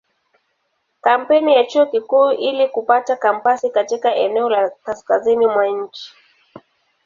Kampeni 1.01 1.55
ya 1.55 1.63
Chuo 1.65 1.85
Kikuu 1.85 2.31
ili 2.31 2.67
kupata 2.69 3.15
kampasi 3.15 3.69
katika 3.69 4.15
eneo 4.15 4.49
la 4.49 4.69
kaskazini 4.69 5.47
mwa 5.47 5.67
nchi. 5.67 6.11